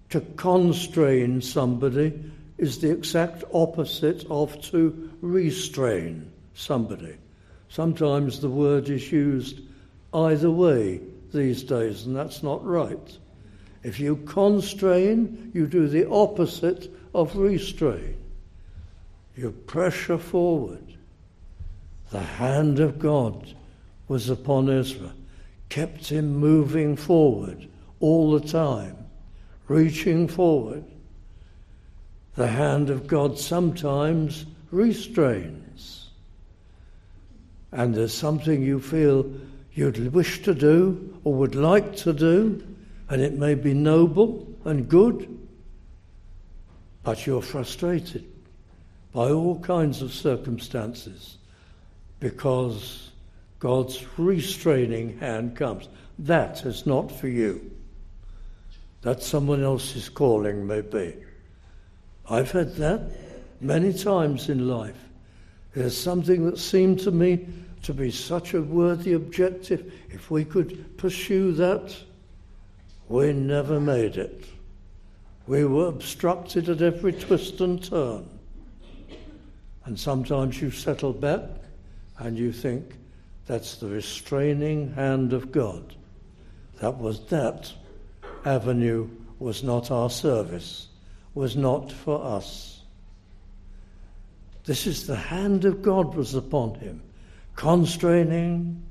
[0.10, 2.20] To constrain somebody
[2.58, 7.16] is the exact opposite of to restrain somebody.
[7.70, 9.62] Sometimes the word is used
[10.14, 11.02] either way
[11.32, 13.18] these days, and that's not right.
[13.84, 18.18] If you constrain, you do the opposite of restrain.
[19.36, 20.84] You pressure forward.
[22.12, 23.54] The hand of God
[24.08, 25.14] was upon Ezra,
[25.70, 27.68] kept him moving forward
[28.00, 28.98] all the time,
[29.68, 30.84] reaching forward.
[32.36, 35.59] The hand of God sometimes restrains.
[37.72, 39.30] And there's something you feel
[39.74, 42.66] you'd wish to do or would like to do,
[43.10, 45.38] and it may be noble and good,
[47.04, 48.26] but you're frustrated
[49.14, 51.38] by all kinds of circumstances
[52.20, 53.12] because
[53.60, 55.88] God's restraining hand comes.
[56.20, 57.72] That is not for you.
[59.02, 61.16] That someone else's calling, may be.
[62.30, 63.02] I've had that
[63.62, 65.09] many times in life.
[65.80, 67.48] There's something that seemed to me
[67.84, 69.94] to be such a worthy objective.
[70.10, 71.96] If we could pursue that,
[73.08, 74.44] we never made it.
[75.48, 78.28] We were obstructed at every twist and turn.
[79.86, 81.46] And sometimes you settle back
[82.18, 82.98] and you think
[83.46, 85.96] that's the restraining hand of God.
[86.82, 87.72] That was that
[88.44, 90.90] avenue was not our service,
[91.36, 92.79] was not for us.
[94.70, 97.02] This is the hand of God was upon him,
[97.56, 98.84] constraining,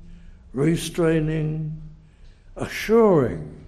[0.51, 1.81] restraining,
[2.57, 3.65] assuring.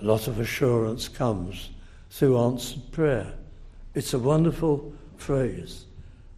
[0.00, 1.68] A lot of assurance comes
[2.08, 3.34] through answered prayer.
[3.92, 5.84] It's a wonderful phrase.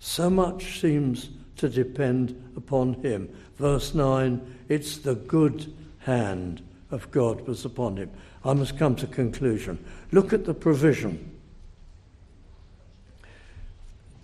[0.00, 3.32] So much seems to depend upon him.
[3.58, 8.10] Verse 9 it's the good hand of God was upon him.
[8.44, 9.78] I must come to conclusion.
[10.10, 11.35] Look at the provision.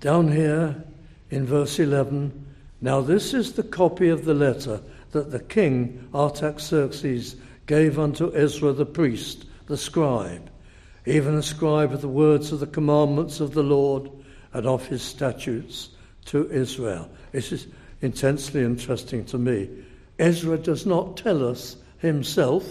[0.02, 0.82] Down here
[1.30, 2.46] in verse 11,
[2.80, 4.80] now this is the copy of the letter
[5.12, 7.36] that the king Artaxerxes
[7.66, 10.50] gave unto Ezra the priest, the scribe,
[11.06, 14.10] even a scribe of the words of the commandments of the Lord
[14.52, 15.90] and of his statutes
[16.24, 17.08] to Israel.
[17.30, 17.68] This is
[18.00, 19.70] intensely interesting to me.
[20.18, 22.68] Ezra does not tell us himself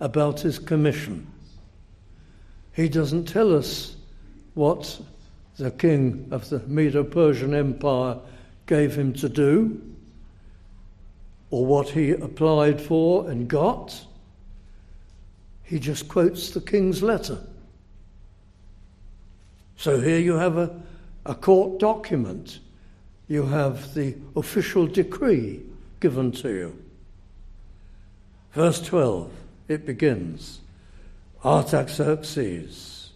[0.00, 1.26] about his commission.
[2.74, 3.96] He doesn't tell us
[4.52, 5.00] what
[5.60, 8.18] the king of the Medo Persian Empire
[8.66, 9.80] gave him to do
[11.50, 14.04] or what he applied for and got.
[15.62, 17.38] He just quotes the king's letter.
[19.76, 20.80] So here you have a,
[21.26, 22.60] a court document
[23.30, 25.60] you have the official decree
[26.00, 26.84] given to you.
[28.52, 29.30] Verse 12,
[29.68, 30.60] it begins
[31.44, 33.10] Artaxerxes,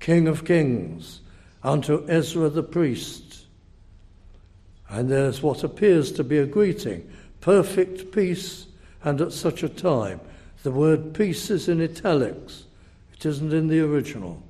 [0.00, 1.20] King of Kings,
[1.64, 3.46] unto Ezra the priest.
[4.88, 7.10] And there's what appears to be a greeting
[7.40, 8.66] perfect peace,
[9.02, 10.18] and at such a time.
[10.62, 12.64] The word peace is in italics,
[13.12, 14.42] it isn't in the original.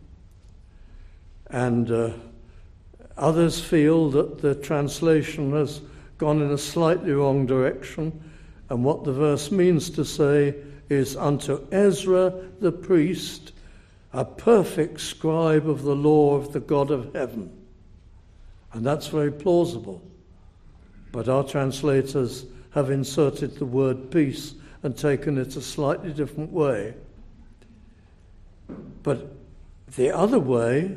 [1.51, 2.11] And uh,
[3.17, 5.81] Others feel that the translation has
[6.19, 8.21] gone in a slightly wrong direction,
[8.69, 10.55] and what the verse means to say
[10.89, 13.53] is unto Ezra the priest,
[14.15, 17.51] a perfect scribe of the law of the God of heaven.
[18.73, 20.01] And that's very plausible.
[21.11, 24.55] But our translators have inserted the word peace
[24.85, 26.95] and taken it a slightly different way.
[29.03, 29.33] But
[29.97, 30.97] the other way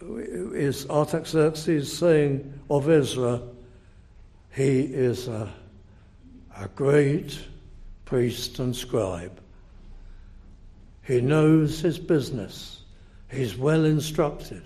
[0.00, 3.42] is Artaxerxes saying of Ezra,
[4.50, 5.52] he is a,
[6.56, 7.38] a great
[8.06, 9.40] priest and scribe.
[11.02, 12.82] He knows his business.
[13.30, 14.62] He's well instructed.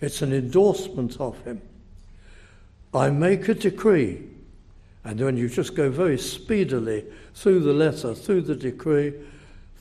[0.00, 1.60] It's an endorsement of him.
[2.94, 4.22] I make a decree,
[5.04, 7.04] and then you just go very speedily
[7.34, 9.12] through the letter, through the decree,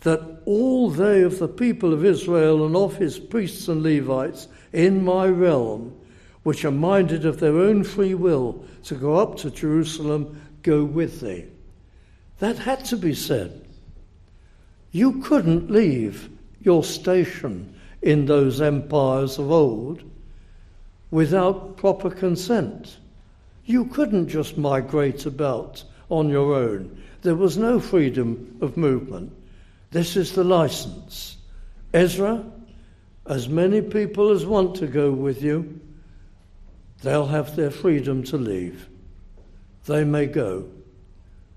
[0.01, 5.03] that all they of the people of Israel and of his priests and Levites in
[5.03, 5.95] my realm,
[6.43, 11.21] which are minded of their own free will to go up to Jerusalem, go with
[11.21, 11.45] thee.
[12.39, 13.66] That had to be said.
[14.97, 16.27] You couldn't leave
[16.59, 20.01] your station in those empires of old
[21.11, 22.97] without proper consent.
[23.63, 26.99] You couldn't just migrate about on your own.
[27.21, 29.33] There was no freedom of movement.
[29.91, 31.37] This is the license.
[31.93, 32.43] Ezra,
[33.27, 35.79] as many people as want to go with you,
[37.03, 38.89] they'll have their freedom to leave.
[39.85, 40.67] They may go.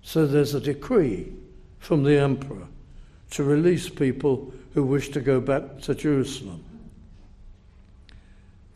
[0.02, 1.32] So there's a decree
[1.78, 2.66] from the emperor
[3.30, 6.64] to release people who wish to go back to Jerusalem.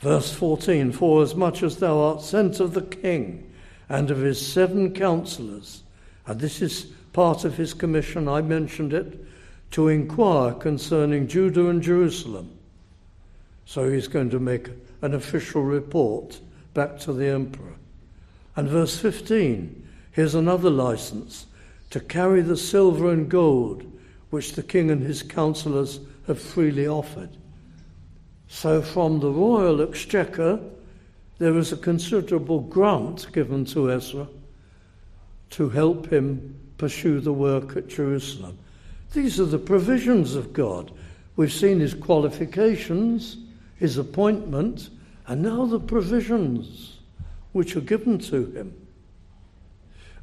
[0.01, 3.51] Verse 14 For as much as thou art sent of the king
[3.89, 5.83] and of his seven counselors,
[6.27, 9.25] and this is part of his commission, I mentioned it,
[9.73, 12.57] to inquire concerning Judah and Jerusalem.
[13.67, 14.69] So he's going to make
[15.03, 16.41] an official report
[16.75, 17.75] back to the emperor.
[18.57, 19.83] And verse 15
[20.13, 21.47] here's another license
[21.91, 23.85] to carry the silver and gold
[24.35, 27.31] which the king and his counselors have freely offered.
[28.49, 30.59] So, from the royal exchequer,
[31.39, 34.27] there is a considerable grant given to Ezra
[35.51, 38.59] to help him pursue the work at Jerusalem.
[39.13, 40.91] These are the provisions of God.
[41.37, 43.37] We've seen his qualifications,
[43.77, 44.91] his appointment,
[45.29, 46.99] and now the provisions
[47.53, 48.75] which are given to him.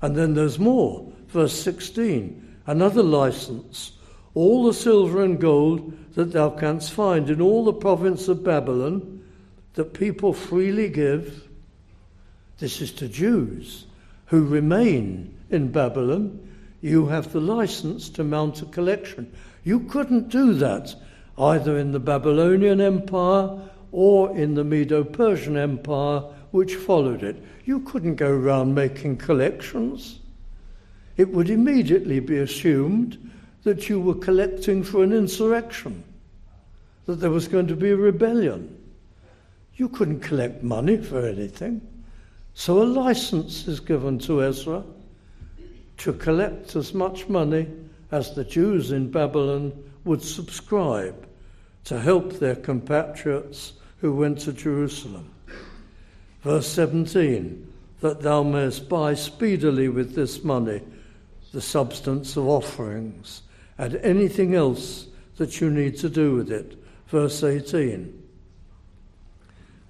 [0.01, 1.09] And then there's more.
[1.29, 3.93] Verse 16 another license
[4.33, 9.23] all the silver and gold that thou canst find in all the province of Babylon,
[9.73, 11.47] that people freely give.
[12.59, 13.85] This is to Jews
[14.25, 16.47] who remain in Babylon.
[16.81, 19.31] You have the license to mount a collection.
[19.63, 20.95] You couldn't do that
[21.37, 23.49] either in the Babylonian Empire
[23.91, 26.21] or in the Medo Persian Empire,
[26.51, 27.41] which followed it.
[27.65, 30.19] You couldn't go around making collections.
[31.17, 33.30] It would immediately be assumed
[33.63, 36.03] that you were collecting for an insurrection,
[37.05, 38.77] that there was going to be a rebellion.
[39.75, 41.81] You couldn't collect money for anything.
[42.53, 44.83] So a license is given to Ezra
[45.97, 47.67] to collect as much money
[48.11, 49.71] as the Jews in Babylon
[50.03, 51.27] would subscribe
[51.85, 55.31] to help their compatriots who went to Jerusalem.
[56.41, 57.67] Verse 17
[58.01, 60.81] that thou mayest buy speedily with this money
[61.53, 63.43] the substance of offerings
[63.81, 65.07] and anything else
[65.37, 66.77] that you need to do with it.
[67.07, 68.23] Verse 18.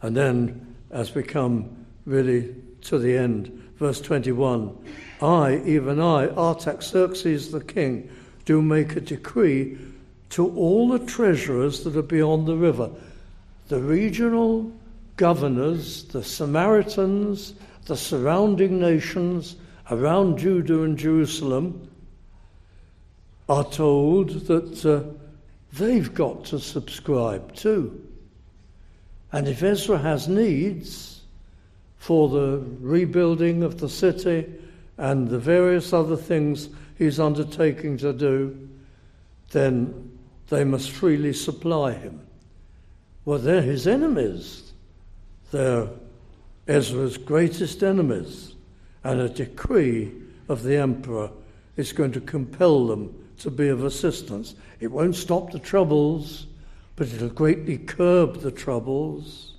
[0.02, 4.78] And then, as we come really to the end, verse 21
[5.22, 8.10] I, even I, Artaxerxes the king,
[8.46, 9.78] do make a decree
[10.30, 12.90] to all the treasurers that are beyond the river,
[13.68, 14.72] the regional
[15.18, 17.56] governors, the Samaritans,
[17.88, 19.58] the surrounding nations
[19.92, 21.91] around Judah and Jerusalem,
[23.52, 25.04] are told that uh,
[25.74, 28.02] they've got to subscribe too.
[29.34, 31.24] And if Ezra has needs
[31.98, 34.50] for the rebuilding of the city
[34.98, 38.70] and the various other things he's undertaking to do,
[39.52, 42.22] then they must freely supply him.
[43.26, 44.72] Well, they're his enemies.
[45.52, 45.90] They're
[46.70, 48.54] Ezra's greatest enemies.
[49.04, 50.14] And a decree
[50.48, 51.30] of the emperor
[51.76, 54.56] is going to compel them to be of assistance.
[54.80, 56.48] It won't stop the troubles,
[56.96, 59.54] but it'll greatly curb the troubles.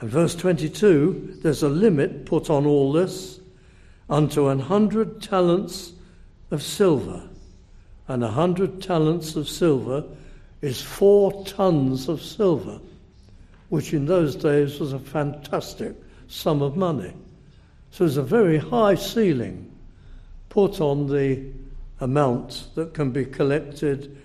[0.00, 3.40] And verse 22 there's a limit put on all this
[4.08, 5.92] unto an hundred talents
[6.50, 7.22] of silver.
[8.08, 10.04] And a hundred talents of silver
[10.62, 12.80] is four tons of silver,
[13.68, 15.94] which in those days was a fantastic
[16.28, 17.12] sum of money.
[17.90, 19.70] So there's a very high ceiling
[20.48, 21.44] put on the
[22.00, 24.16] amount that can be collected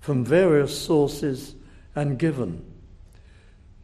[0.00, 1.54] from various sources
[1.94, 2.64] and given.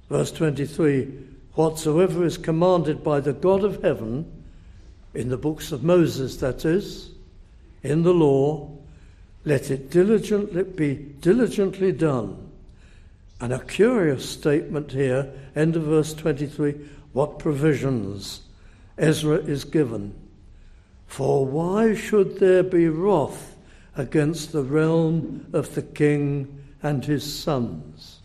[0.08, 1.10] Verse 23
[1.54, 4.30] Whatsoever is commanded by the God of heaven,
[5.14, 7.10] in the books of Moses, that is,
[7.82, 8.70] in the law,
[9.44, 12.50] let it diligently be diligently done.
[13.40, 16.74] And a curious statement here, end of verse 23,
[17.12, 18.42] what provisions
[18.96, 20.14] Ezra is given.
[21.12, 23.54] For why should there be wrath
[23.98, 28.20] against the realm of the king and his sons?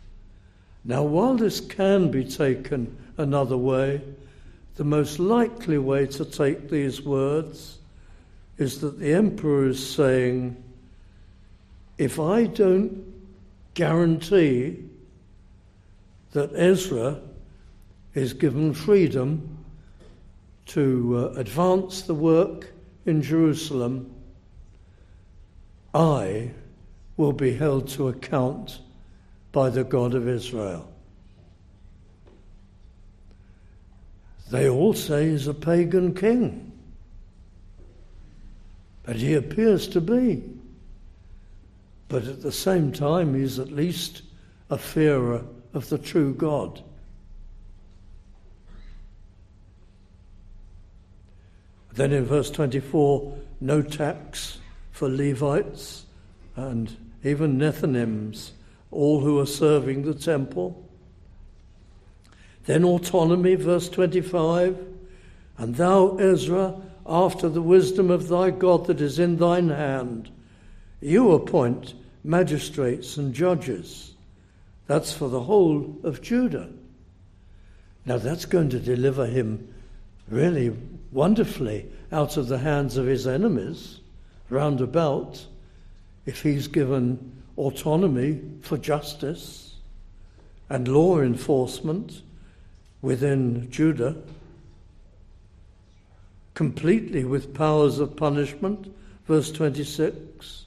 [0.85, 3.99] Now, while this can be taken another way,
[4.77, 7.79] the most likely way to take these words
[8.57, 10.55] is that the emperor is saying,
[11.97, 13.03] if I don't
[13.73, 14.81] guarantee
[16.31, 17.19] that Ezra
[18.13, 19.57] is given freedom
[20.67, 22.71] to uh, advance the work
[23.07, 24.13] in Jerusalem,
[25.93, 26.51] I
[27.15, 28.79] will be held to account
[29.51, 30.87] by the God of Israel.
[34.51, 36.71] They all say he's a pagan king.
[39.03, 40.43] But he appears to be.
[42.09, 44.21] But at the same time, he's at least
[44.69, 45.43] a fearer
[45.73, 46.83] of the true God.
[51.97, 54.59] Then in verse 24, no tax
[54.91, 56.05] for Levites
[56.55, 58.51] and even Nethinims,
[58.91, 60.87] all who are serving the temple.
[62.65, 64.77] Then autonomy, verse 25.
[65.57, 66.75] And thou, Ezra,
[67.07, 70.29] after the wisdom of thy God that is in thine hand,
[71.01, 74.13] you appoint magistrates and judges.
[74.85, 76.69] That's for the whole of Judah.
[78.05, 79.73] Now that's going to deliver him
[80.29, 80.77] really
[81.11, 83.99] wonderfully out of the hands of his enemies
[84.49, 85.45] round about
[86.25, 89.75] if he's given autonomy for justice
[90.69, 92.21] and law enforcement
[93.01, 94.15] within Judah,
[96.53, 98.93] completely with powers of punishment,
[99.27, 100.65] verse 26.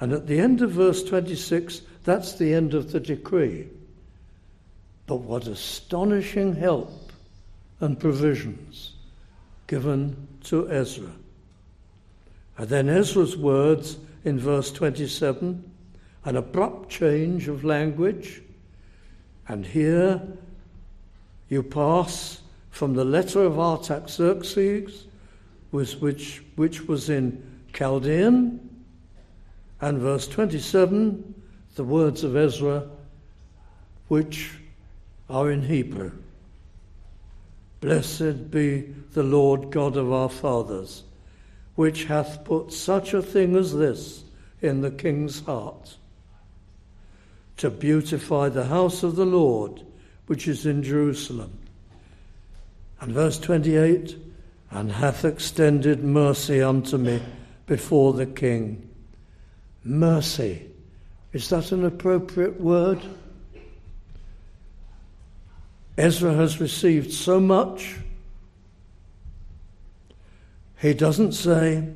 [0.00, 3.68] And at the end of verse 26, that's the end of the decree.
[5.06, 7.12] But what astonishing help
[7.80, 8.92] and provisions
[9.68, 11.12] given to Ezra.
[12.56, 15.64] And then Ezra's words in verse 27
[16.24, 18.42] an abrupt change of language.
[19.46, 20.20] And here
[21.48, 25.06] you pass from the letter of Artaxerxes,
[25.70, 27.42] which, which was in
[27.72, 28.60] Chaldean,
[29.80, 31.34] and verse 27,
[31.76, 32.88] the words of Ezra,
[34.08, 34.50] which
[35.30, 36.12] are in Hebrew.
[37.80, 38.80] Blessed be
[39.12, 41.04] the Lord God of our fathers,
[41.74, 44.24] which hath put such a thing as this
[44.60, 45.96] in the king's heart,
[47.58, 49.82] to beautify the house of the Lord
[50.26, 51.58] which is in Jerusalem.
[53.00, 54.16] And verse 28
[54.70, 57.22] and hath extended mercy unto me
[57.66, 58.88] before the king.
[59.84, 60.68] Mercy.
[61.32, 63.00] Is that an appropriate word?
[65.98, 67.96] Ezra has received so much.
[70.80, 71.88] He doesn't say,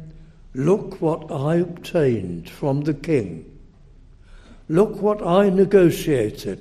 [0.54, 3.48] Look what I obtained from the king.
[4.68, 6.60] Look what I negotiated.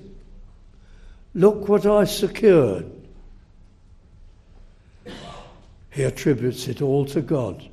[1.34, 2.86] Look what I secured.
[5.89, 7.68] He attributes it all to God.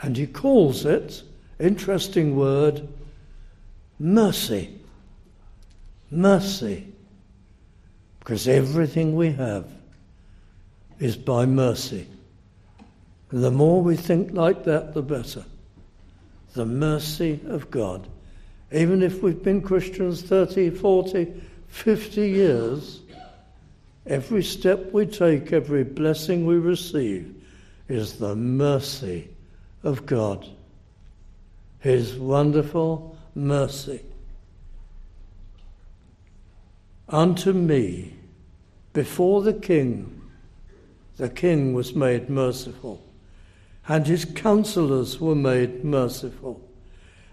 [0.00, 1.22] And he calls it,
[1.60, 2.88] interesting word,
[3.98, 4.80] mercy.
[6.10, 6.86] Mercy.
[8.28, 9.66] Because everything we have
[10.98, 12.06] is by mercy.
[13.30, 15.46] And the more we think like that, the better.
[16.52, 18.06] The mercy of God.
[18.70, 23.00] Even if we've been Christians 30, 40, 50 years,
[24.04, 27.34] every step we take, every blessing we receive,
[27.88, 29.30] is the mercy
[29.84, 30.46] of God.
[31.78, 34.02] His wonderful mercy.
[37.08, 38.12] Unto me,
[38.98, 40.20] before the king,
[41.18, 43.00] the king was made merciful,
[43.86, 46.60] and his counselors were made merciful,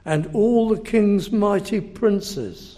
[0.06, 2.78] and all the king's mighty princes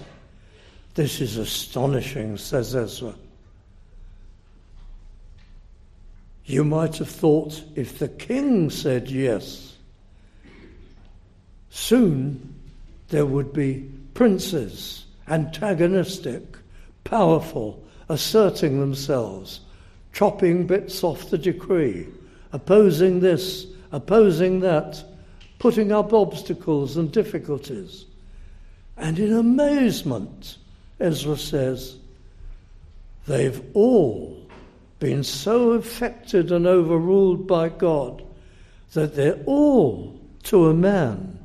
[0.95, 3.13] this is astonishing, says Ezra.
[6.45, 9.75] You might have thought if the king said yes,
[11.69, 12.55] soon
[13.09, 16.55] there would be princes, antagonistic,
[17.03, 19.61] powerful, asserting themselves,
[20.13, 22.07] chopping bits off the decree,
[22.51, 25.03] opposing this, opposing that,
[25.59, 28.05] putting up obstacles and difficulties.
[28.97, 30.57] And in amazement,
[30.99, 31.97] Ezra says,
[33.27, 34.37] they've all
[34.99, 38.23] been so affected and overruled by God
[38.93, 41.37] that they're all, to a man,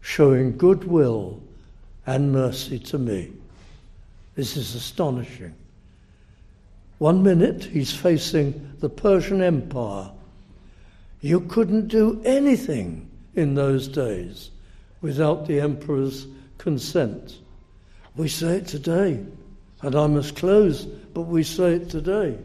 [0.00, 1.40] showing goodwill
[2.06, 3.32] and mercy to me.
[4.34, 5.54] This is astonishing.
[7.00, 10.10] One minute he's facing the Persian Empire.
[11.22, 14.50] You couldn't do anything in those days
[15.00, 16.26] without the emperor's
[16.58, 17.38] consent.
[18.16, 19.24] We say it today,
[19.80, 22.36] and I must close, but we say it today.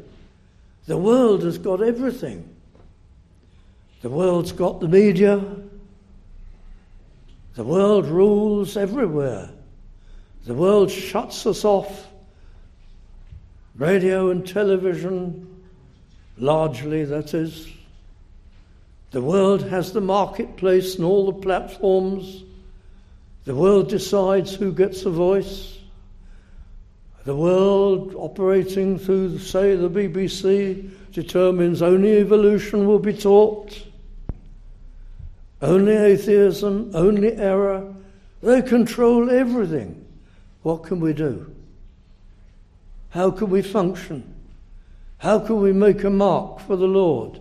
[0.86, 2.48] The world has got everything.
[4.04, 5.44] The world's got the media.
[7.56, 9.50] The world rules everywhere.
[10.46, 12.08] The world shuts us off.
[13.78, 15.64] Radio and television,
[16.38, 17.70] largely that is.
[19.12, 22.44] The world has the marketplace and all the platforms.
[23.44, 25.78] The world decides who gets a voice.
[27.26, 33.82] The world operating through, say, the BBC determines only evolution will be taught,
[35.62, 37.94] only atheism, only error.
[38.42, 40.06] They control everything.
[40.62, 41.55] What can we do?
[43.16, 44.36] How can we function?
[45.20, 47.40] How can we make a mark for the Lord?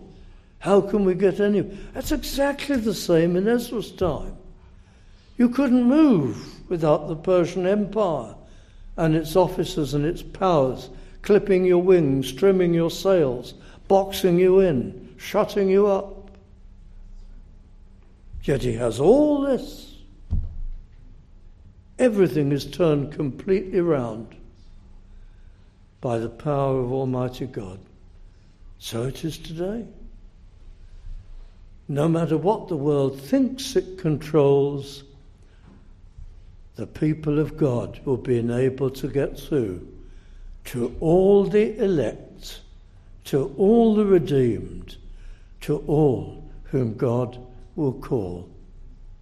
[0.59, 1.59] How can we get any?
[1.93, 4.37] That's exactly the same in Ezra's time.
[5.35, 8.35] You couldn't move without the Persian Empire
[8.95, 10.89] and its officers and its powers
[11.23, 13.53] clipping your wings, trimming your sails,
[13.89, 16.31] boxing you in, shutting you up.
[18.43, 19.93] Yet he has all this.
[21.99, 24.37] Everything is turned completely round
[26.05, 27.79] by the power of Almighty God.
[28.77, 29.87] So it is today.
[31.87, 35.03] No matter what the world thinks it controls,
[36.75, 39.87] the people of God will be enabled to get through
[40.65, 42.59] to all the elect,
[43.23, 44.97] to all the redeemed,
[45.61, 47.35] to all whom God
[47.75, 48.47] will call.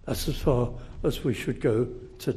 [0.04, 0.68] That's as far
[1.02, 2.34] as we should go to